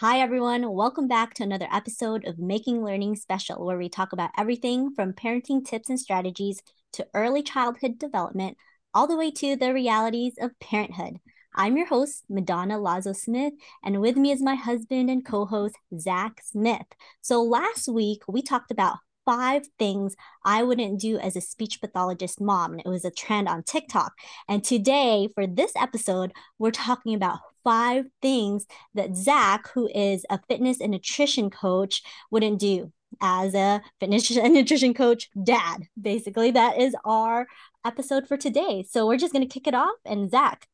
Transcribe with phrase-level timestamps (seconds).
[0.00, 0.72] Hi, everyone.
[0.72, 5.12] Welcome back to another episode of Making Learning Special, where we talk about everything from
[5.12, 6.62] parenting tips and strategies
[6.92, 8.56] to early childhood development,
[8.94, 11.18] all the way to the realities of parenthood.
[11.54, 13.52] I'm your host, Madonna Lazo Smith,
[13.84, 16.86] and with me is my husband and co host, Zach Smith.
[17.20, 19.00] So, last week we talked about
[19.30, 22.72] five things I wouldn't do as a speech pathologist mom.
[22.72, 24.12] And it was a trend on TikTok.
[24.48, 30.40] And today, for this episode, we're talking about five things that Zach, who is a
[30.48, 35.86] fitness and nutrition coach, wouldn't do as a fitness and nutrition coach dad.
[36.00, 37.46] Basically, that is our
[37.86, 38.84] episode for today.
[38.90, 39.94] So we're just going to kick it off.
[40.04, 40.66] And Zach,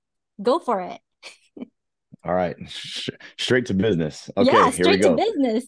[0.43, 0.99] go for it.
[2.25, 2.57] All right,
[3.39, 4.31] straight to business.
[4.35, 5.15] Okay, yeah, here we go.
[5.15, 5.67] business.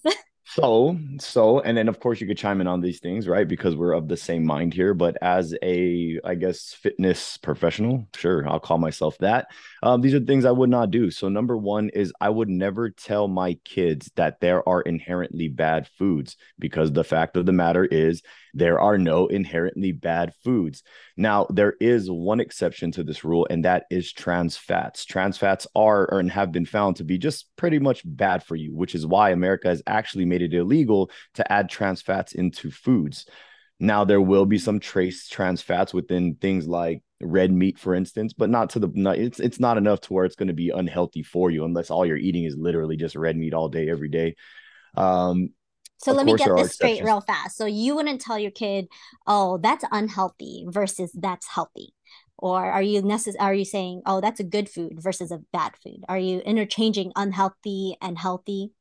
[0.50, 3.46] So, so, and then of course you could chime in on these things, right?
[3.46, 4.94] Because we're of the same mind here.
[4.94, 9.48] But as a, I guess, fitness professional, sure, I'll call myself that.
[9.82, 11.10] Um, these are things I would not do.
[11.10, 15.86] So, number one is I would never tell my kids that there are inherently bad
[15.98, 18.22] foods because the fact of the matter is
[18.54, 20.82] there are no inherently bad foods.
[21.16, 25.04] Now, there is one exception to this rule, and that is trans fats.
[25.04, 28.74] Trans fats are and have been found to be just pretty much bad for you,
[28.74, 33.26] which is why America has actually made it illegal to add trans fats into foods.
[33.80, 38.32] Now, there will be some trace trans fats within things like red meat, for instance,
[38.32, 41.22] but not to the it's it's not enough to where it's going to be unhealthy
[41.22, 44.34] for you unless all you're eating is literally just red meat all day, every day.
[44.96, 45.50] Um,
[45.98, 47.56] so let me get this straight real fast.
[47.56, 48.88] So you wouldn't tell your kid,
[49.26, 51.92] "Oh, that's unhealthy" versus "that's healthy,"
[52.36, 55.72] or are you necess- Are you saying, "Oh, that's a good food" versus a bad
[55.76, 56.04] food?
[56.08, 58.72] Are you interchanging unhealthy and healthy?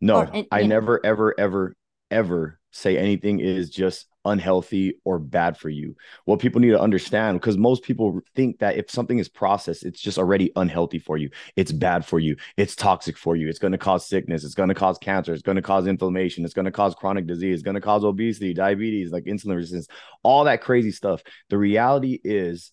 [0.00, 1.76] No, oh, or, I never, ever, ever,
[2.10, 5.96] ever say anything is just unhealthy or bad for you.
[6.24, 10.00] What people need to understand, because most people think that if something is processed, it's
[10.00, 11.30] just already unhealthy for you.
[11.54, 12.36] It's bad for you.
[12.56, 13.48] It's toxic for you.
[13.48, 14.44] It's going to cause sickness.
[14.44, 15.32] It's going to cause cancer.
[15.32, 16.44] It's going to cause inflammation.
[16.44, 17.54] It's going to cause chronic disease.
[17.54, 19.88] It's going to cause obesity, diabetes, like insulin resistance,
[20.22, 21.22] all that crazy stuff.
[21.48, 22.72] The reality is,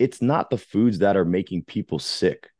[0.00, 2.50] it's not the foods that are making people sick,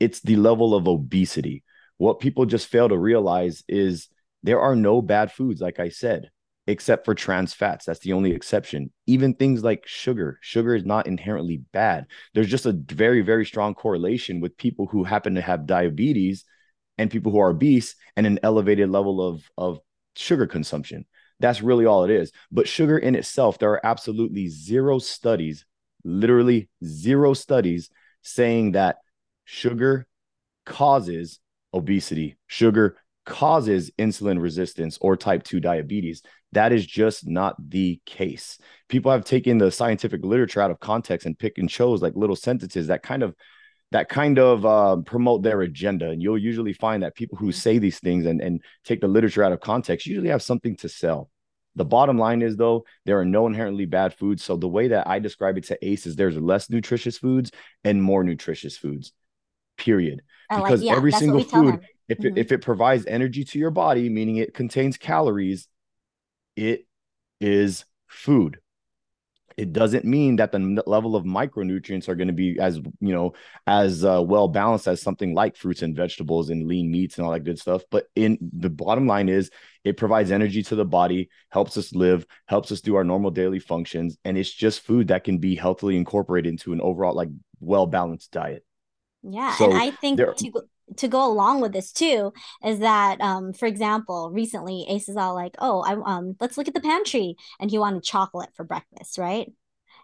[0.00, 1.62] it's the level of obesity.
[2.00, 4.08] What people just fail to realize is
[4.42, 6.30] there are no bad foods, like I said
[6.66, 7.84] except for trans fats.
[7.84, 8.92] That's the only exception.
[9.06, 12.06] Even things like sugar, sugar is not inherently bad.
[12.32, 16.44] There's just a very, very strong correlation with people who happen to have diabetes
[16.96, 19.80] and people who are obese and an elevated level of, of
[20.14, 21.06] sugar consumption.
[21.40, 22.30] That's really all it is.
[22.52, 25.66] But sugar in itself, there are absolutely zero studies,
[26.04, 27.90] literally zero studies
[28.22, 28.98] saying that
[29.44, 30.06] sugar
[30.66, 31.40] causes
[31.72, 32.36] obesity.
[32.46, 36.22] Sugar causes insulin resistance or type 2 diabetes.
[36.52, 38.58] That is just not the case.
[38.88, 42.36] People have taken the scientific literature out of context and pick and chose like little
[42.36, 43.34] sentences that kind of
[43.92, 46.10] that kind of uh, promote their agenda.
[46.10, 49.42] And you'll usually find that people who say these things and, and take the literature
[49.42, 51.28] out of context usually have something to sell.
[51.76, 54.44] The bottom line is, though, there are no inherently bad foods.
[54.44, 57.52] So the way that I describe it to ACE is there's less nutritious foods
[57.84, 59.12] and more nutritious foods,
[59.80, 60.22] period.
[60.48, 62.26] because like, yeah, every single food, if, mm-hmm.
[62.28, 65.66] it, if it provides energy to your body, meaning it contains calories,
[66.56, 66.86] it
[67.40, 68.58] is food.
[69.56, 73.34] It doesn't mean that the level of micronutrients are going to be as you know
[73.66, 77.32] as uh, well balanced as something like fruits and vegetables and lean meats and all
[77.32, 77.82] that good stuff.
[77.90, 79.50] But in the bottom line is
[79.84, 83.58] it provides energy to the body, helps us live, helps us do our normal daily
[83.58, 87.28] functions, and it's just food that can be healthily incorporated into an overall like
[87.60, 88.64] well balanced diet.
[89.22, 90.62] Yeah, so and I think there, to
[90.96, 92.32] to go along with this too
[92.64, 96.66] is that um for example recently ace is all like oh i um let's look
[96.66, 99.52] at the pantry and he wanted chocolate for breakfast right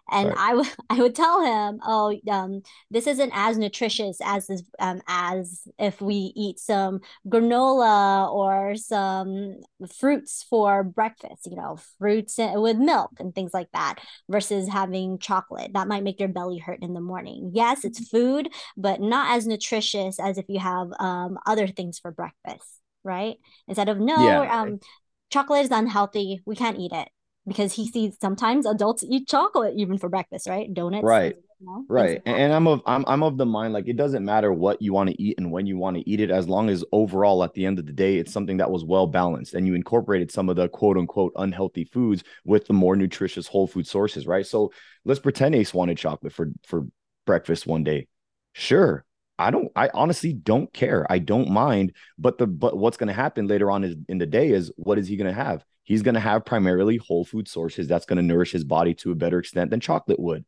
[0.09, 0.37] and right.
[0.37, 5.01] I would I would tell him, oh, um, this isn't as nutritious as this, um,
[5.07, 9.57] as if we eat some granola or some
[9.99, 11.47] fruits for breakfast.
[11.47, 13.95] You know, fruits with milk and things like that,
[14.29, 15.73] versus having chocolate.
[15.73, 17.51] That might make your belly hurt in the morning.
[17.53, 18.17] Yes, it's mm-hmm.
[18.17, 22.81] food, but not as nutritious as if you have um, other things for breakfast.
[23.03, 23.37] Right?
[23.67, 24.61] Instead of no, yeah.
[24.61, 24.79] um,
[25.29, 26.41] chocolate is unhealthy.
[26.45, 27.07] We can't eat it
[27.47, 30.71] because he sees sometimes adults eat chocolate even for breakfast, right?
[30.73, 31.03] Donuts.
[31.03, 31.35] Right.
[31.59, 32.21] You know, right.
[32.25, 34.93] And, and I'm of I'm I'm of the mind like it doesn't matter what you
[34.93, 37.53] want to eat and when you want to eat it, as long as overall at
[37.53, 40.49] the end of the day it's something that was well balanced and you incorporated some
[40.49, 44.45] of the quote unquote unhealthy foods with the more nutritious whole food sources, right?
[44.45, 44.71] So
[45.05, 46.85] let's pretend Ace wanted chocolate for for
[47.25, 48.07] breakfast one day.
[48.53, 49.03] Sure.
[49.39, 51.07] I don't I honestly don't care.
[51.09, 51.93] I don't mind.
[52.19, 55.07] But the but what's gonna happen later on is in the day is what is
[55.07, 55.63] he gonna have?
[55.87, 59.11] He's going to have primarily whole food sources that's going to nourish his body to
[59.11, 60.43] a better extent than chocolate would.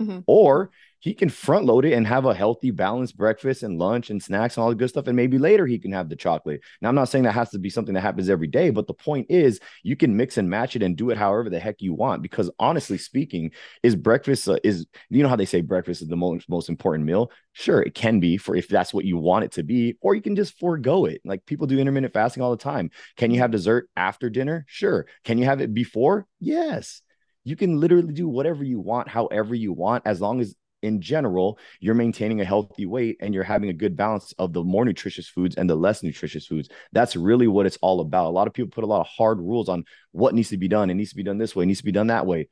[0.00, 0.20] Mm-hmm.
[0.28, 0.70] Or
[1.04, 4.56] he can front load it and have a healthy, balanced breakfast and lunch and snacks
[4.56, 5.06] and all the good stuff.
[5.06, 6.62] And maybe later he can have the chocolate.
[6.80, 8.94] Now, I'm not saying that has to be something that happens every day, but the
[8.94, 11.92] point is you can mix and match it and do it however the heck you
[11.92, 12.22] want.
[12.22, 13.50] Because honestly speaking,
[13.82, 17.04] is breakfast uh, is you know how they say breakfast is the most most important
[17.04, 17.30] meal?
[17.52, 20.22] Sure, it can be for if that's what you want it to be, or you
[20.22, 21.20] can just forego it.
[21.22, 22.90] Like people do intermittent fasting all the time.
[23.18, 24.64] Can you have dessert after dinner?
[24.68, 25.04] Sure.
[25.22, 26.26] Can you have it before?
[26.40, 27.02] Yes
[27.46, 31.58] you can literally do whatever you want, however you want, as long as in general,
[31.80, 35.28] you're maintaining a healthy weight and you're having a good balance of the more nutritious
[35.28, 36.68] foods and the less nutritious foods.
[36.92, 38.28] That's really what it's all about.
[38.28, 40.68] A lot of people put a lot of hard rules on what needs to be
[40.68, 40.90] done.
[40.90, 42.48] It needs to be done this way, it needs to be done that way.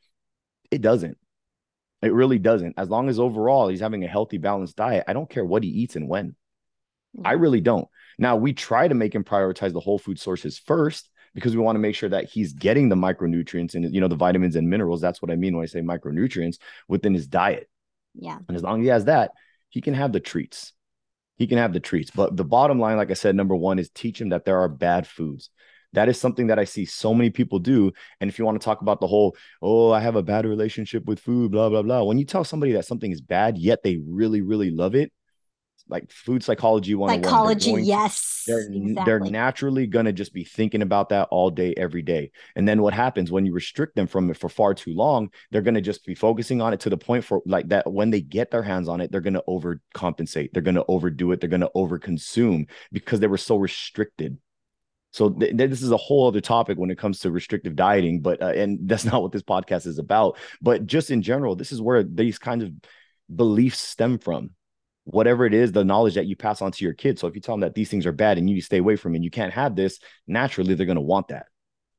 [0.70, 1.19] It doesn't.
[2.00, 2.75] It really doesn't.
[2.76, 5.69] As long as overall he's having a healthy, balanced diet, I don't care what he
[5.69, 6.34] eats and when.
[7.25, 7.43] I mm-hmm.
[7.43, 7.87] really don't.
[8.19, 11.76] Now, we try to make him prioritize the whole food sources first because we want
[11.76, 15.00] to make sure that he's getting the micronutrients and you know the vitamins and minerals.
[15.00, 16.58] That's what I mean when I say micronutrients
[16.88, 17.69] within his diet.
[18.14, 18.38] Yeah.
[18.49, 19.32] And as long as he has that,
[19.69, 20.73] he can have the treats.
[21.37, 22.11] He can have the treats.
[22.11, 24.69] But the bottom line, like I said, number one is teach him that there are
[24.69, 25.50] bad foods.
[25.94, 27.93] That is something that I see so many people do.
[28.20, 31.05] And if you want to talk about the whole, oh, I have a bad relationship
[31.05, 32.03] with food, blah, blah, blah.
[32.03, 35.12] When you tell somebody that something is bad, yet they really, really love it,
[35.93, 39.05] like food psychology one psychology yes they're, exactly.
[39.05, 42.31] they're naturally going to just be thinking about that all day every day.
[42.56, 45.62] And then what happens when you restrict them from it for far too long they're
[45.62, 48.21] going to just be focusing on it to the point for like that when they
[48.21, 51.50] get their hands on it they're going to overcompensate they're going to overdo it they're
[51.50, 54.39] going to overconsume because they were so restricted.
[55.12, 58.43] So th- this is a whole other topic when it comes to restrictive dieting but
[58.43, 60.39] uh, and that's not what this podcast is about.
[60.61, 62.73] But just in general this is where these kinds of
[63.35, 64.50] beliefs stem from
[65.05, 67.21] whatever it is, the knowledge that you pass on to your kids.
[67.21, 69.13] So if you tell them that these things are bad and you stay away from
[69.13, 71.47] it, and you can't have this, naturally they're going to want that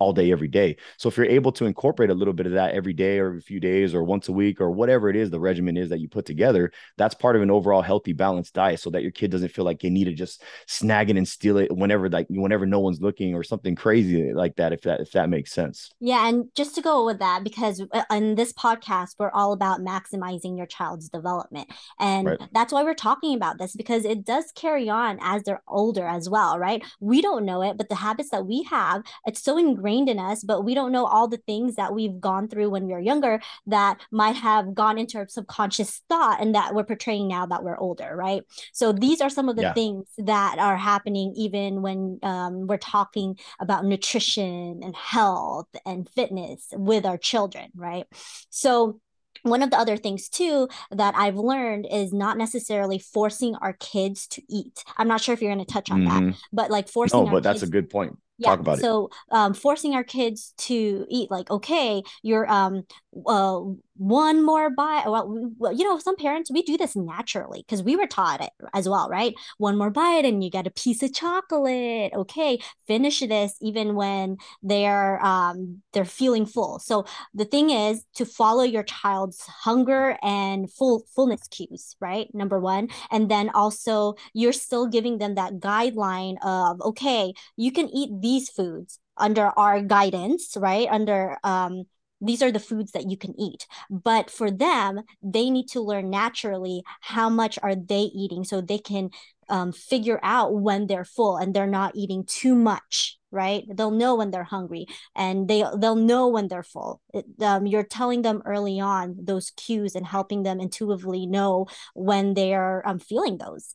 [0.03, 0.75] all day, every day.
[0.97, 3.39] So if you're able to incorporate a little bit of that every day or every
[3.39, 6.09] few days or once a week or whatever it is the regimen is that you
[6.09, 9.53] put together, that's part of an overall healthy, balanced diet so that your kid doesn't
[9.53, 12.79] feel like they need to just snag it and steal it whenever like whenever no
[12.79, 15.89] one's looking or something crazy like that, if that if that makes sense.
[16.01, 16.27] Yeah.
[16.27, 20.57] And just to go with that, because uh, in this podcast, we're all about maximizing
[20.57, 21.69] your child's development.
[21.97, 22.39] And right.
[22.51, 26.29] that's why we're talking about this because it does carry on as they're older as
[26.29, 26.83] well, right?
[26.99, 30.23] We don't know it, but the habits that we have, it's so ingrained ingrained in
[30.23, 32.99] us, but we don't know all the things that we've gone through when we were
[32.99, 37.63] younger that might have gone into our subconscious thought and that we're portraying now that
[37.63, 38.43] we're older, right?
[38.73, 39.73] So these are some of the yeah.
[39.73, 46.67] things that are happening even when um, we're talking about nutrition and health and fitness
[46.73, 48.05] with our children, right?
[48.49, 48.99] So
[49.41, 54.27] one of the other things too that I've learned is not necessarily forcing our kids
[54.27, 54.83] to eat.
[54.97, 56.29] I'm not sure if you're going to touch on mm-hmm.
[56.29, 57.25] that, but like forcing.
[57.25, 58.49] No, but that's a good point yeah.
[58.49, 59.11] talk about so, it.
[59.31, 62.83] So um, forcing our kids to eat like, okay, you're um
[63.27, 63.61] uh
[64.03, 65.05] one more bite.
[65.07, 68.49] Well, well, you know, some parents we do this naturally because we were taught it
[68.73, 69.33] as well, right?
[69.59, 72.11] One more bite and you get a piece of chocolate.
[72.13, 76.79] Okay, finish this even when they're um they're feeling full.
[76.79, 82.27] So the thing is to follow your child's hunger and full fullness cues, right?
[82.33, 87.87] Number one, and then also you're still giving them that guideline of okay, you can
[87.89, 90.87] eat these foods under our guidance, right?
[90.91, 91.85] Under um
[92.23, 93.67] these are the foods that you can eat.
[93.89, 98.79] But for them they need to learn naturally how much are they eating so they
[98.79, 99.09] can
[99.49, 103.65] um, figure out when they're full and they're not eating too much right?
[103.67, 107.01] They'll know when they're hungry and they they'll know when they're full.
[107.13, 112.35] It, um, you're telling them early on those cues and helping them intuitively know when
[112.35, 113.73] they're um, feeling those.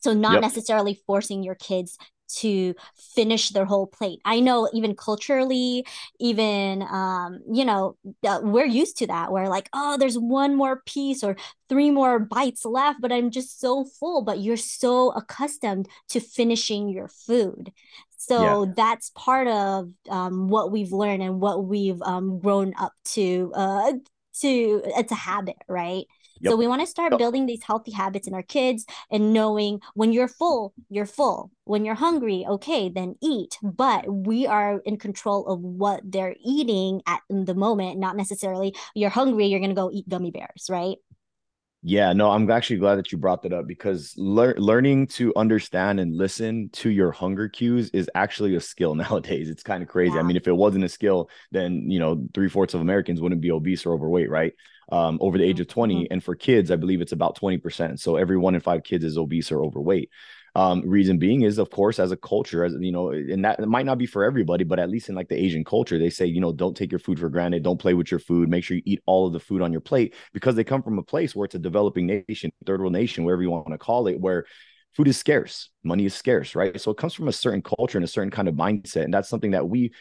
[0.00, 0.42] So not yep.
[0.42, 2.74] necessarily forcing your kids to
[3.14, 4.20] finish their whole plate.
[4.24, 5.86] I know even culturally,
[6.18, 9.32] even um, you know, uh, we're used to that.
[9.32, 11.36] Where like, oh, there's one more piece or
[11.68, 14.22] three more bites left, but I'm just so full.
[14.22, 17.72] But you're so accustomed to finishing your food.
[18.18, 18.72] So yeah.
[18.76, 23.52] that's part of um, what we've learned and what we've um, grown up to.
[23.54, 23.92] Uh,
[24.40, 26.04] to it's a habit, right?
[26.40, 26.50] Yep.
[26.50, 27.18] So we want to start yep.
[27.18, 31.50] building these healthy habits in our kids and knowing when you're full, you're full.
[31.64, 33.58] When you're hungry, okay, then eat.
[33.62, 39.10] But we are in control of what they're eating at the moment, not necessarily you're
[39.10, 40.96] hungry, you're going to go eat gummy bears, right?
[41.88, 46.00] Yeah, no, I'm actually glad that you brought that up because lear- learning to understand
[46.00, 49.48] and listen to your hunger cues is actually a skill nowadays.
[49.48, 50.14] It's kind of crazy.
[50.14, 50.20] Yeah.
[50.20, 53.40] I mean, if it wasn't a skill, then you know, three fourths of Americans wouldn't
[53.40, 54.52] be obese or overweight, right?
[54.90, 55.94] um, over the age of 20.
[55.94, 56.12] Mm-hmm.
[56.12, 57.98] And for kids, I believe it's about 20%.
[57.98, 60.10] So every one in five kids is obese or overweight.
[60.56, 63.68] Um, reason being is, of course, as a culture, as you know, and that it
[63.68, 66.24] might not be for everybody, but at least in like the Asian culture, they say,
[66.24, 68.78] you know, don't take your food for granted, don't play with your food, make sure
[68.78, 71.36] you eat all of the food on your plate because they come from a place
[71.36, 74.46] where it's a developing nation, third world nation, wherever you want to call it, where
[74.94, 76.80] food is scarce, money is scarce, right?
[76.80, 79.28] So it comes from a certain culture and a certain kind of mindset, and that's
[79.28, 79.92] something that we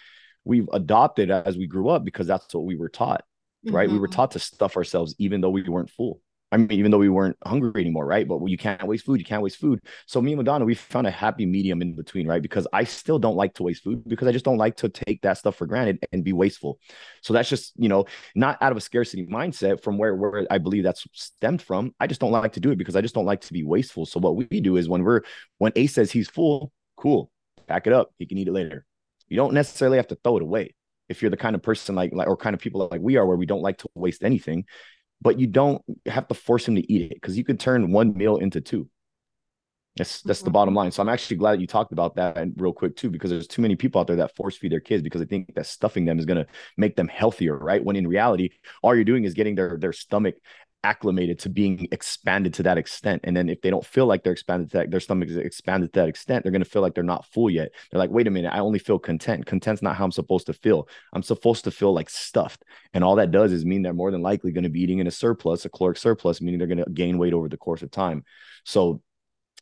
[0.46, 3.26] we've adopted as we grew up because that's what we were taught,
[3.66, 3.88] right?
[3.88, 3.96] Mm-hmm.
[3.96, 4.16] We were mm-hmm.
[4.16, 6.22] taught to stuff ourselves even though we weren't full.
[6.52, 8.28] I mean, even though we weren't hungry anymore, right?
[8.28, 9.20] But you can't waste food.
[9.20, 9.82] You can't waste food.
[10.06, 12.42] So me and Madonna, we found a happy medium in between, right?
[12.42, 15.22] Because I still don't like to waste food because I just don't like to take
[15.24, 16.80] that stuff for granted and be wasteful.
[17.22, 20.60] So that's just, you know, not out of a scarcity mindset from where where I
[20.60, 21.94] believe that's stemmed from.
[22.00, 24.06] I just don't like to do it because I just don't like to be wasteful.
[24.06, 25.22] So what we do is when we're
[25.58, 27.32] when Ace says he's full, cool,
[27.68, 28.12] pack it up.
[28.20, 28.86] He can eat it later.
[29.28, 30.76] You don't necessarily have to throw it away
[31.10, 33.26] if you're the kind of person like, like or kind of people like we are
[33.26, 34.66] where we don't like to waste anything
[35.22, 38.16] but you don't have to force him to eat it because you could turn one
[38.16, 38.90] meal into two.
[39.96, 40.54] That's that's the mm-hmm.
[40.54, 40.92] bottom line.
[40.92, 43.48] So I'm actually glad that you talked about that and real quick too, because there's
[43.48, 46.04] too many people out there that force feed their kids because they think that stuffing
[46.04, 46.46] them is gonna
[46.76, 47.84] make them healthier, right?
[47.84, 48.50] When in reality,
[48.84, 50.36] all you're doing is getting their their stomach
[50.86, 53.22] acclimated to being expanded to that extent.
[53.24, 55.92] And then if they don't feel like they're expanded to that, their stomach is expanded
[55.94, 57.72] to that extent, they're going to feel like they're not full yet.
[57.90, 59.48] They're like, wait a minute, I only feel content.
[59.48, 60.88] Content's not how I'm supposed to feel.
[61.12, 62.64] I'm supposed to feel like stuffed.
[62.94, 65.08] And all that does is mean they're more than likely going to be eating in
[65.08, 67.90] a surplus, a caloric surplus, meaning they're going to gain weight over the course of
[67.90, 68.24] time.
[68.64, 69.02] So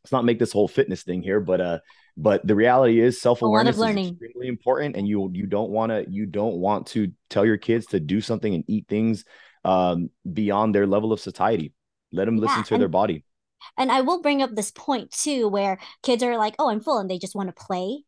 [0.03, 1.79] let's not make this whole fitness thing here, but uh,
[2.17, 6.25] but the reality is self-awareness is extremely important and you you don't want to you
[6.25, 9.25] don't want to tell your kids to do something and eat things
[9.63, 11.73] um, beyond their level of satiety.
[12.11, 13.25] Let them listen yeah, to and, their body.
[13.77, 16.99] And I will bring up this point too, where kids are like, "Oh, I'm full,"
[16.99, 18.03] and they just want to play.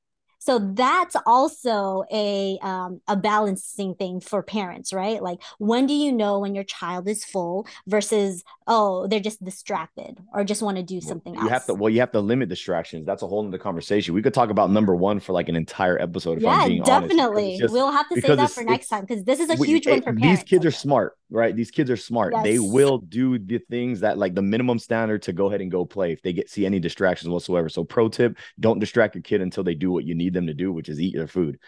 [0.46, 5.22] So that's also a um, a balancing thing for parents, right?
[5.22, 10.20] Like when do you know when your child is full versus oh they're just distracted
[10.36, 11.44] or just want to do something else.
[11.44, 11.62] you else.
[11.62, 13.08] have to well you have to limit distractions.
[13.08, 14.14] That's a whole other conversation.
[14.14, 16.38] We could talk about number one for like an entire episode.
[16.38, 17.58] If yeah, definitely.
[17.58, 19.94] Just, we'll have to say that for next time because this is a huge we,
[19.94, 20.44] one for parents.
[20.44, 21.56] These kids are smart, right?
[21.56, 22.34] These kids are smart.
[22.34, 22.44] Yes.
[22.44, 25.86] They will do the things that like the minimum standard to go ahead and go
[25.86, 27.70] play if they get see any distractions whatsoever.
[27.70, 30.54] So pro tip: don't distract your kid until they do what you need them to
[30.54, 31.60] do, which is eat their food.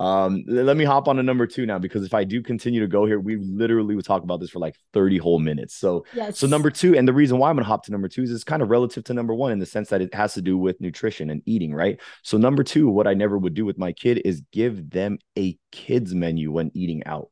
[0.00, 2.88] Um, let me hop on to number two now because if I do continue to
[2.88, 5.76] go here, we literally would talk about this for like 30 whole minutes.
[5.76, 6.36] So, yes.
[6.36, 8.42] so number two, and the reason why I'm gonna hop to number two is it's
[8.42, 10.80] kind of relative to number one in the sense that it has to do with
[10.80, 12.00] nutrition and eating, right?
[12.22, 15.56] So, number two, what I never would do with my kid is give them a
[15.70, 17.30] kids menu when eating out.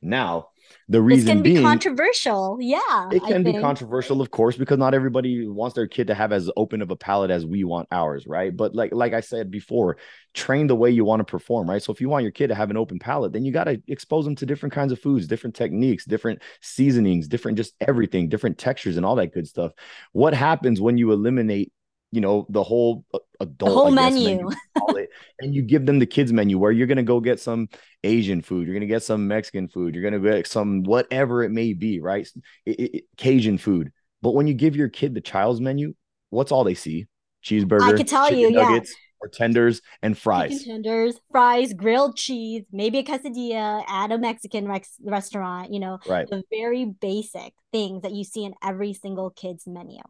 [0.00, 0.48] Now,
[0.88, 2.58] the reason it can being, be controversial.
[2.60, 3.08] Yeah.
[3.10, 6.50] It can be controversial, of course, because not everybody wants their kid to have as
[6.56, 8.56] open of a palate as we want ours, right?
[8.56, 9.96] But like like I said before,
[10.32, 11.82] train the way you want to perform, right?
[11.82, 13.82] So if you want your kid to have an open palate, then you got to
[13.88, 18.58] expose them to different kinds of foods, different techniques, different seasonings, different just everything, different
[18.58, 19.72] textures and all that good stuff.
[20.12, 21.72] What happens when you eliminate
[22.12, 25.06] you know the whole uh, adult the whole menu, menu
[25.40, 27.68] and you give them the kids menu where you're going to go get some
[28.04, 31.42] asian food you're going to get some mexican food you're going to get some whatever
[31.42, 32.28] it may be right
[32.64, 35.92] it, it, cajun food but when you give your kid the child's menu
[36.30, 37.06] what's all they see
[37.44, 40.58] cheeseburger i can tell you nuggets, yeah or tenders and fries.
[40.58, 45.98] Chicken tenders, fries, grilled cheese, maybe a quesadilla at a Mexican rex- restaurant, you know,
[46.06, 46.28] right.
[46.28, 50.00] the very basic things that you see in every single kid's menu.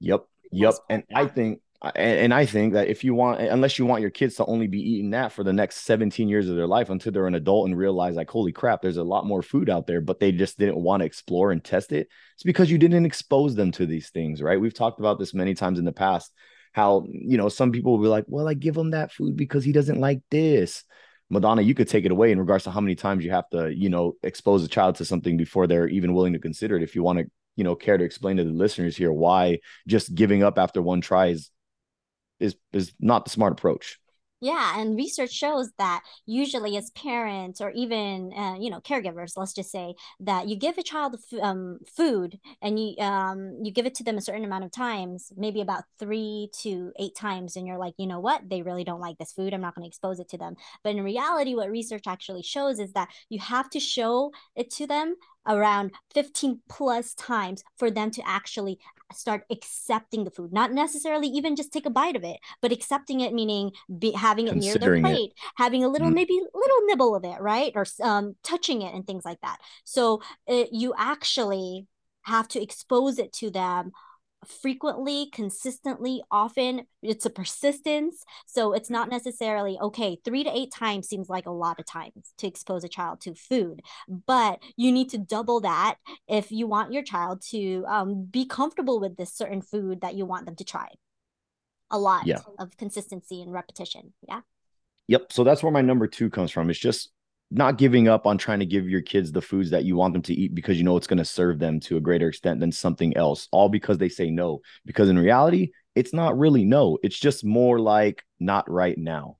[0.00, 0.24] Yep.
[0.52, 0.74] Yep.
[0.88, 1.60] And I think
[1.94, 4.80] and I think that if you want, unless you want your kids to only be
[4.80, 7.78] eating that for the next 17 years of their life until they're an adult and
[7.78, 10.82] realize, like, holy crap, there's a lot more food out there, but they just didn't
[10.82, 12.08] want to explore and test it.
[12.34, 14.60] It's because you didn't expose them to these things, right?
[14.60, 16.32] We've talked about this many times in the past.
[16.72, 19.64] How, you know, some people will be like, well, I give him that food because
[19.64, 20.82] he doesn't like this.
[21.30, 23.72] Madonna, you could take it away in regards to how many times you have to,
[23.72, 26.82] you know, expose a child to something before they're even willing to consider it.
[26.82, 27.26] If you want to
[27.58, 31.00] you know care to explain to the listeners here why just giving up after one
[31.00, 31.50] try is
[32.38, 33.98] is is not the smart approach
[34.40, 39.52] yeah, and research shows that usually as parents or even uh, you know caregivers, let's
[39.52, 43.96] just say that you give a child um, food and you um, you give it
[43.96, 47.78] to them a certain amount of times, maybe about three to eight times, and you're
[47.78, 49.52] like, you know what, they really don't like this food.
[49.52, 50.54] I'm not going to expose it to them.
[50.84, 54.86] But in reality, what research actually shows is that you have to show it to
[54.86, 55.16] them
[55.48, 58.78] around 15 plus times for them to actually
[59.14, 63.20] start accepting the food not necessarily even just take a bite of it but accepting
[63.20, 65.42] it meaning be, having it near their plate it.
[65.56, 66.14] having a little mm.
[66.14, 70.20] maybe little nibble of it right or um, touching it and things like that so
[70.46, 71.86] it, you actually
[72.22, 73.90] have to expose it to them
[74.46, 76.86] frequently, consistently, often.
[77.02, 78.24] It's a persistence.
[78.46, 82.32] So it's not necessarily okay, three to eight times seems like a lot of times
[82.38, 83.82] to expose a child to food,
[84.26, 85.96] but you need to double that
[86.28, 90.24] if you want your child to um, be comfortable with this certain food that you
[90.24, 90.88] want them to try.
[91.90, 92.40] A lot yeah.
[92.58, 94.12] of consistency and repetition.
[94.28, 94.40] Yeah.
[95.08, 95.32] Yep.
[95.32, 96.68] So that's where my number two comes from.
[96.68, 97.10] It's just
[97.50, 100.22] not giving up on trying to give your kids the foods that you want them
[100.22, 102.72] to eat because you know it's going to serve them to a greater extent than
[102.72, 104.60] something else, all because they say no.
[104.84, 106.98] Because in reality, it's not really no.
[107.02, 109.38] It's just more like not right now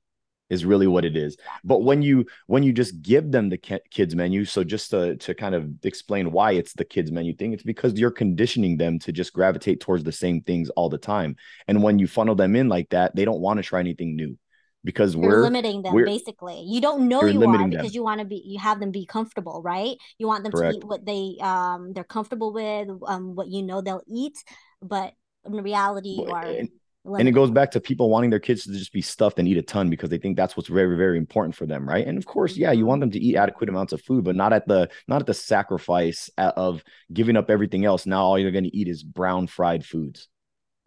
[0.50, 1.36] is really what it is.
[1.62, 5.34] But when you when you just give them the kids menu, so just to to
[5.34, 9.12] kind of explain why it's the kids menu thing, it's because you're conditioning them to
[9.12, 11.36] just gravitate towards the same things all the time.
[11.66, 14.38] And when you funnel them in like that, they don't want to try anything new
[14.84, 16.62] because you're we're limiting them we're, basically.
[16.66, 17.94] You don't know you are because them.
[17.94, 19.96] you want to be you have them be comfortable right?
[20.18, 20.72] You want them Correct.
[20.72, 24.36] to eat what they um they're comfortable with um what you know they'll eat
[24.80, 25.12] but
[25.44, 26.68] in reality you are and,
[27.04, 29.56] and it goes back to people wanting their kids to just be stuffed and eat
[29.56, 32.06] a ton because they think that's what's very very important for them right?
[32.06, 33.10] And of course yeah you want mm-hmm.
[33.10, 36.30] them to eat adequate amounts of food but not at the not at the sacrifice
[36.38, 38.06] of giving up everything else.
[38.06, 40.28] Now all you're going to eat is brown fried foods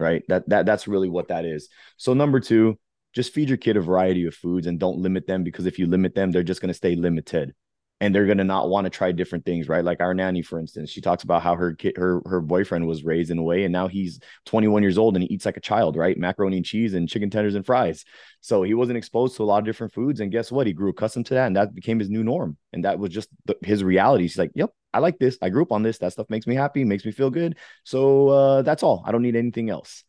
[0.01, 0.23] right?
[0.27, 1.69] That that that's really what that is.
[1.97, 2.77] So number two
[3.13, 5.87] just feed your kid a variety of foods and don't limit them because if you
[5.87, 7.53] limit them, they're just going to stay limited
[8.01, 9.85] and they're going to not want to try different things, right?
[9.85, 13.03] Like our nanny, for instance, she talks about how her kid, her her boyfriend was
[13.03, 15.61] raised in a way, and now he's 21 years old and he eats like a
[15.61, 16.17] child, right?
[16.17, 18.03] Macaroni and cheese and chicken tenders and fries.
[18.41, 20.65] So he wasn't exposed to a lot of different foods, and guess what?
[20.65, 23.29] He grew accustomed to that, and that became his new norm, and that was just
[23.45, 24.27] the, his reality.
[24.27, 25.37] She's like, "Yep, I like this.
[25.39, 25.99] I grew up on this.
[25.99, 27.57] That stuff makes me happy, makes me feel good.
[27.83, 29.03] So uh, that's all.
[29.05, 30.03] I don't need anything else."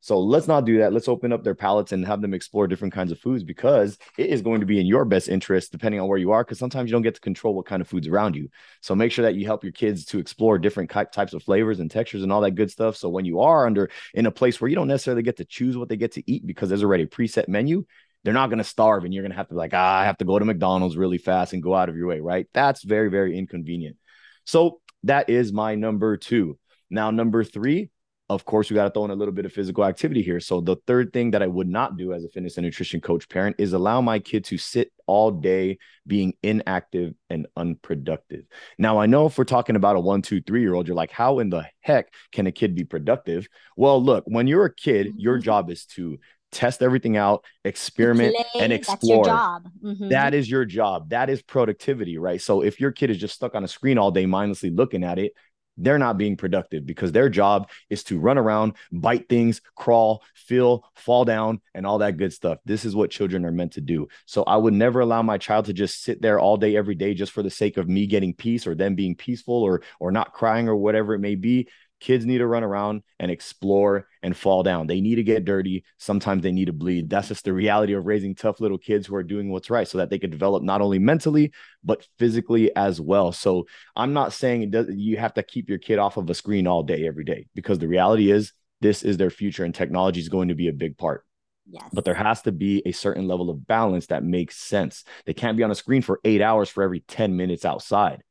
[0.00, 0.92] So let's not do that.
[0.92, 4.30] Let's open up their palates and have them explore different kinds of foods because it
[4.30, 6.44] is going to be in your best interest, depending on where you are.
[6.44, 8.48] Because sometimes you don't get to control what kind of foods around you.
[8.80, 11.90] So make sure that you help your kids to explore different types of flavors and
[11.90, 12.96] textures and all that good stuff.
[12.96, 15.76] So when you are under in a place where you don't necessarily get to choose
[15.76, 17.84] what they get to eat because there's already a preset menu,
[18.22, 20.18] they're not going to starve and you're going to have to like, ah, I have
[20.18, 22.46] to go to McDonald's really fast and go out of your way, right?
[22.54, 23.96] That's very, very inconvenient.
[24.44, 26.58] So that is my number two.
[26.90, 27.90] Now, number three,
[28.30, 30.38] of course, we got to throw in a little bit of physical activity here.
[30.38, 33.28] So the third thing that I would not do as a fitness and nutrition coach
[33.28, 38.44] parent is allow my kid to sit all day being inactive and unproductive.
[38.78, 41.10] Now, I know if we're talking about a one, two, three year old, you're like,
[41.10, 43.48] how in the heck can a kid be productive?
[43.76, 45.44] Well, look, when you're a kid, your mm-hmm.
[45.44, 46.18] job is to
[46.50, 49.24] test everything out, experiment, Play, and explore.
[49.24, 50.08] Mm-hmm.
[50.08, 51.10] That is your job.
[51.10, 52.40] That is productivity, right?
[52.40, 55.18] So if your kid is just stuck on a screen all day, mindlessly looking at
[55.18, 55.32] it,
[55.78, 60.84] they're not being productive because their job is to run around, bite things, crawl, feel,
[60.94, 62.58] fall down, and all that good stuff.
[62.64, 64.08] This is what children are meant to do.
[64.26, 67.14] So I would never allow my child to just sit there all day, every day,
[67.14, 70.32] just for the sake of me getting peace or them being peaceful or or not
[70.32, 71.68] crying or whatever it may be.
[72.00, 74.86] Kids need to run around and explore and fall down.
[74.86, 75.84] They need to get dirty.
[75.98, 77.10] Sometimes they need to bleed.
[77.10, 79.98] That's just the reality of raising tough little kids who are doing what's right so
[79.98, 83.32] that they could develop not only mentally, but physically as well.
[83.32, 86.34] So I'm not saying it does, you have to keep your kid off of a
[86.34, 90.20] screen all day, every day, because the reality is this is their future and technology
[90.20, 91.24] is going to be a big part.
[91.70, 91.84] Yes.
[91.92, 95.04] But there has to be a certain level of balance that makes sense.
[95.26, 98.22] They can't be on a screen for eight hours for every 10 minutes outside.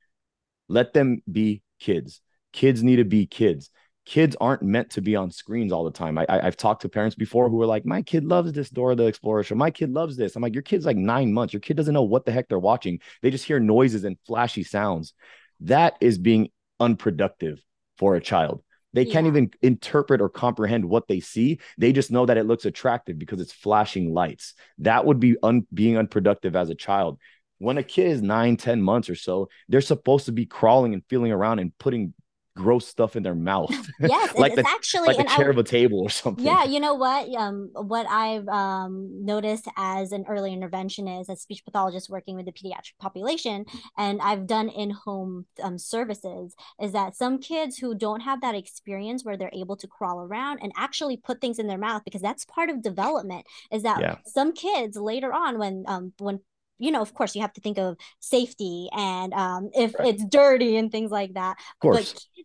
[0.69, 2.21] Let them be kids
[2.53, 3.69] kids need to be kids
[4.07, 6.17] kids aren't meant to be on screens all the time.
[6.17, 8.95] I, I have talked to parents before who are like, my kid loves this Dora
[8.95, 9.55] the Explorer show.
[9.55, 10.35] My kid loves this.
[10.35, 11.53] I'm like, your kid's like nine months.
[11.53, 13.01] Your kid doesn't know what the heck they're watching.
[13.21, 15.13] They just hear noises and flashy sounds.
[15.59, 16.47] That is being
[16.79, 17.61] unproductive
[17.97, 18.63] for a child.
[18.93, 19.11] They yeah.
[19.11, 21.59] can't even interpret or comprehend what they see.
[21.77, 24.53] They just know that it looks attractive because it's flashing lights.
[24.77, 27.19] That would be un- being unproductive as a child
[27.59, 31.03] when a kid is nine, 10 months or so, they're supposed to be crawling and
[31.09, 32.13] feeling around and putting
[32.57, 33.71] gross stuff in their mouth.
[33.99, 36.45] Yes, like it's the, actually like a chair I, of a table or something.
[36.45, 37.33] Yeah, you know what?
[37.35, 42.45] Um, what I've um noticed as an early intervention is as speech pathologist working with
[42.45, 43.65] the pediatric population,
[43.97, 49.25] and I've done in-home um, services, is that some kids who don't have that experience
[49.25, 52.45] where they're able to crawl around and actually put things in their mouth because that's
[52.45, 53.45] part of development.
[53.71, 54.15] Is that yeah.
[54.25, 56.39] some kids later on when um when
[56.79, 60.13] you know, of course, you have to think of safety and um, if right.
[60.13, 61.57] it's dirty and things like that.
[61.59, 62.13] Of course.
[62.13, 62.43] But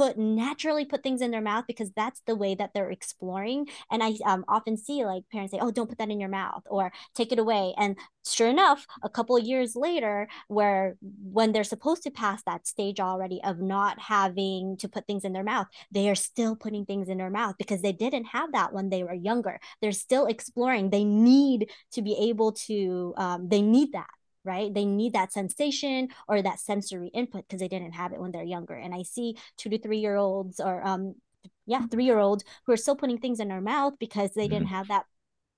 [0.00, 3.68] put naturally put things in their mouth because that's the way that they're exploring.
[3.90, 6.62] And i um, often see like parents say oh don't put that in your mouth
[6.70, 7.74] or take it away.
[7.76, 12.98] And sure enough a couple years later where when they're supposed to pass that stage
[13.00, 17.08] already of not having to put things in their mouth they are still putting things
[17.08, 19.60] in their mouth because they didn't have that when they were younger.
[19.82, 20.90] They're still exploring.
[20.90, 24.08] They need to be able to um, they need that
[24.44, 24.72] right?
[24.72, 28.42] They need that sensation or that sensory input because they didn't have it when they're
[28.42, 28.74] younger.
[28.74, 31.14] And I see two to three year olds or um,
[31.66, 34.54] yeah, three year olds who are still putting things in their mouth because they mm-hmm.
[34.54, 35.04] didn't have that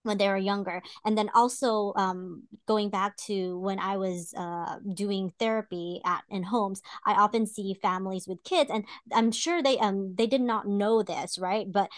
[0.03, 4.79] when they were younger and then also um, going back to when i was uh,
[4.95, 9.79] doing therapy at in homes i often see families with kids and i'm sure they
[9.79, 11.89] um they did not know this right but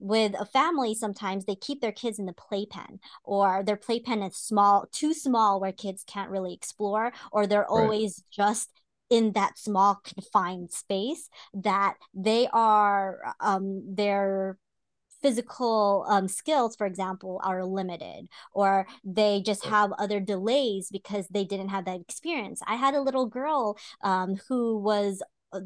[0.00, 4.36] with a family sometimes they keep their kids in the playpen or their playpen is
[4.36, 7.70] small too small where kids can't really explore or they're right.
[7.70, 8.70] always just
[9.10, 14.56] in that small confined space that they are um their
[15.22, 21.44] physical um, skills, for example, are limited, or they just have other delays because they
[21.44, 22.62] didn't have that experience.
[22.66, 25.22] I had a little girl um, who was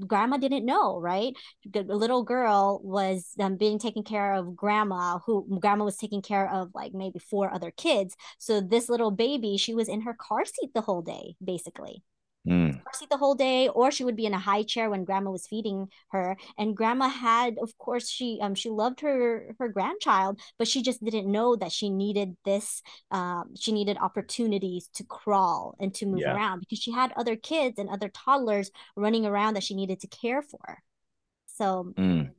[0.07, 1.35] grandma didn't know right?
[1.71, 6.51] The little girl was um, being taken care of grandma who grandma was taking care
[6.51, 8.17] of like maybe four other kids.
[8.39, 12.03] So this little baby she was in her car seat the whole day basically
[12.47, 12.81] mm.
[12.93, 15.47] seat the whole day, or she would be in a high chair when grandma was
[15.47, 16.37] feeding her.
[16.59, 21.03] And grandma had, of course, she um she loved her her grandchild, but she just
[21.05, 22.83] didn't know that she needed this.
[23.11, 26.35] Um, she needed opportunities to crawl and to move yeah.
[26.35, 30.07] around because she had other kids and other toddlers running around that she needed to
[30.09, 30.83] care for.
[31.47, 31.93] So.
[31.97, 32.31] Mm.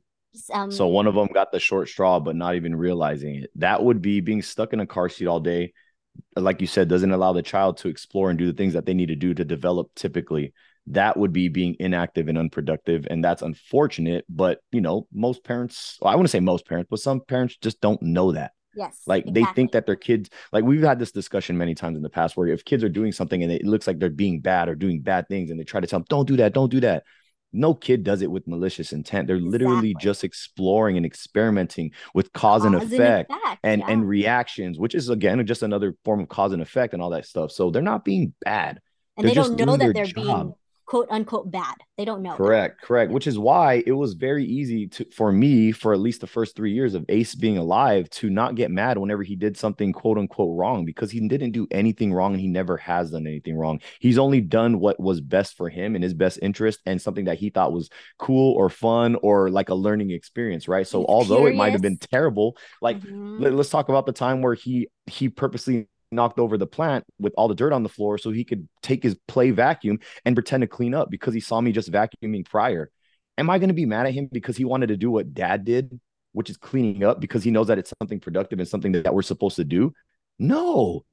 [0.52, 3.50] Um, so one of them got the short straw, but not even realizing it.
[3.54, 5.72] That would be being stuck in a car seat all day,
[6.36, 8.94] like you said, doesn't allow the child to explore and do the things that they
[8.94, 10.52] need to do to develop typically,
[10.88, 13.06] that would be being inactive and unproductive.
[13.10, 14.24] And that's unfortunate.
[14.28, 17.56] But, you know, most parents, well, I want to say most parents, but some parents
[17.56, 18.52] just don't know that.
[18.76, 19.02] Yes.
[19.06, 19.42] Like exactly.
[19.42, 22.36] they think that their kids, like we've had this discussion many times in the past
[22.36, 25.00] where if kids are doing something and it looks like they're being bad or doing
[25.00, 27.04] bad things and they try to tell them, don't do that, don't do that
[27.56, 29.26] no kid does it with malicious intent.
[29.26, 29.58] They're exactly.
[29.58, 33.90] literally just exploring and experimenting with cause, cause and effect, and, effect, and, yeah.
[33.90, 37.26] and reactions, which is again just another form of cause and effect and all that
[37.26, 37.50] stuff.
[37.50, 38.80] So they're not being bad.
[39.16, 40.24] And they're they don't know that they're job.
[40.24, 40.54] being
[40.86, 41.74] quote unquote bad.
[41.98, 42.36] They don't know.
[42.36, 42.86] Correct, that.
[42.86, 43.12] correct.
[43.12, 46.54] Which is why it was very easy to for me for at least the first
[46.54, 50.16] three years of Ace being alive to not get mad whenever he did something quote
[50.16, 53.80] unquote wrong because he didn't do anything wrong and he never has done anything wrong.
[53.98, 57.38] He's only done what was best for him in his best interest and something that
[57.38, 60.86] he thought was cool or fun or like a learning experience, right?
[60.86, 61.54] So He's although curious.
[61.54, 63.42] it might have been terrible, like mm-hmm.
[63.42, 67.34] let, let's talk about the time where he he purposely knocked over the plant with
[67.36, 70.60] all the dirt on the floor so he could take his play vacuum and pretend
[70.62, 72.90] to clean up because he saw me just vacuuming prior.
[73.38, 75.64] Am I going to be mad at him because he wanted to do what dad
[75.64, 75.98] did,
[76.32, 79.22] which is cleaning up because he knows that it's something productive and something that, we're
[79.22, 79.92] supposed to do?
[80.38, 81.04] No.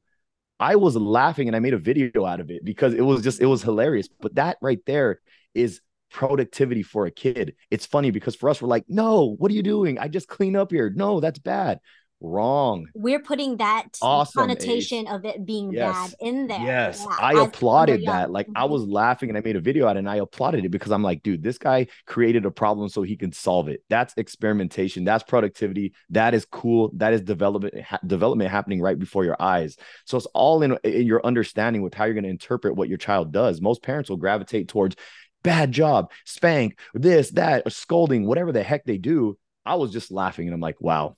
[0.60, 3.41] I was laughing and I made a video out of it because it was just
[3.41, 4.08] it was hilarious.
[4.21, 5.19] But that right there
[5.53, 7.56] is productivity for a kid.
[7.71, 9.99] It's funny because for us, we're like, no, what are you doing?
[9.99, 10.89] I just clean up here.
[10.95, 11.79] No, that's bad.
[12.25, 12.88] Wrong.
[12.95, 15.93] We're putting that awesome, connotation of it being yes.
[15.93, 16.62] bad in there.
[16.62, 18.31] Yes, yeah, I applauded that.
[18.31, 18.57] Like mm-hmm.
[18.57, 21.03] I was laughing and I made a video out and I applauded it because I'm
[21.03, 23.83] like, dude, this guy created a problem so he can solve it.
[23.89, 25.03] That's experimentation.
[25.03, 25.93] That's productivity.
[26.12, 26.91] That is cool.
[26.95, 29.75] That is development ha- development happening right before your eyes.
[30.05, 32.97] So it's all in, in your understanding with how you're going to interpret what your
[32.97, 33.59] child does.
[33.59, 34.95] Most parents will gravitate towards
[35.43, 39.38] bad job, spank, this, that, or scolding, whatever the heck they do.
[39.65, 41.17] I was just laughing and I'm like, wow,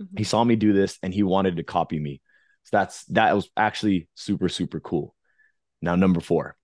[0.00, 0.16] Mm-hmm.
[0.16, 2.20] He saw me do this and he wanted to copy me.
[2.64, 5.14] So that's that was actually super, super cool.
[5.80, 6.56] Now, number four.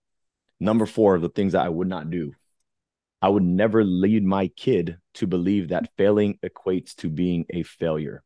[0.58, 2.32] Number four of the things that I would not do.
[3.20, 8.24] I would never lead my kid to believe that failing equates to being a failure.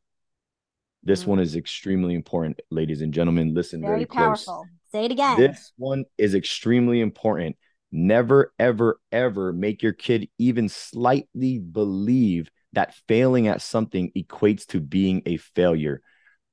[1.02, 1.30] This mm-hmm.
[1.30, 3.54] one is extremely important, ladies and gentlemen.
[3.54, 4.54] Listen very, very powerful.
[4.54, 4.66] Close.
[4.92, 5.36] Say it again.
[5.38, 7.56] This one is extremely important.
[7.92, 14.80] Never, ever, ever make your kid even slightly believe that failing at something equates to
[14.80, 16.02] being a failure.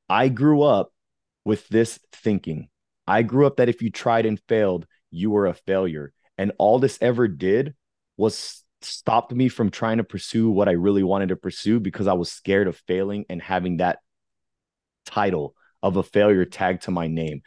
[0.09, 0.93] I grew up
[1.43, 2.69] with this thinking.
[3.05, 6.13] I grew up that if you tried and failed, you were a failure.
[6.37, 7.75] And all this ever did
[8.15, 12.13] was stopped me from trying to pursue what I really wanted to pursue because I
[12.13, 13.99] was scared of failing and having that
[15.05, 17.41] title of a failure tagged to my name.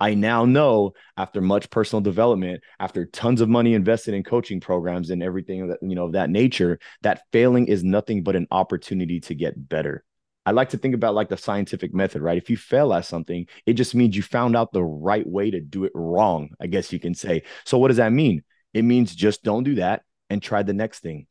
[0.00, 5.10] I now know after much personal development, after tons of money invested in coaching programs
[5.10, 9.20] and everything that you know of that nature, that failing is nothing but an opportunity
[9.20, 10.02] to get better.
[10.46, 12.38] I like to think about like the scientific method, right?
[12.38, 15.60] If you fail at something, it just means you found out the right way to
[15.60, 17.42] do it wrong, I guess you can say.
[17.66, 18.42] So what does that mean?
[18.72, 21.26] It means just don't do that and try the next thing.